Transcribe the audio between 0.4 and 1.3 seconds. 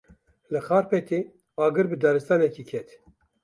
Li Xarpêtê